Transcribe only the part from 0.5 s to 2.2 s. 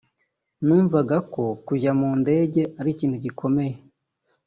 numvaga ko kujya mu